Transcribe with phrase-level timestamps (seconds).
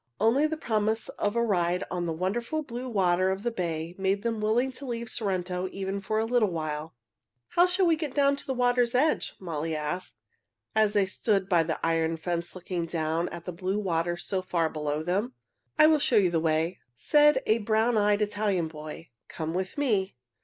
[0.19, 4.23] Only the promise of a ride on the wonderful blue water of the bay made
[4.23, 6.95] them willing to leave Sorrento even for a little while.
[7.49, 10.15] "How shall we get down to the water's edge?" Molly asked,
[10.73, 14.69] as they stood by the iron fence looking down at the blue water so far
[14.69, 15.35] below them.
[15.77, 19.11] "I will show you the way," said a brown eyed Italian boy.
[19.27, 20.15] "Come with me."